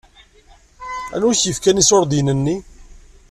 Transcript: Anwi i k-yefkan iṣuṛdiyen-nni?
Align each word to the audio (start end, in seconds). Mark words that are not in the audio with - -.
Anwi 1.15 1.29
i 1.33 1.37
k-yefkan 1.39 1.81
iṣuṛdiyen-nni? 1.81 2.57